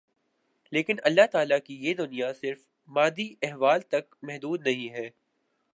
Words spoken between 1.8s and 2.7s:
یہ دنیا صرف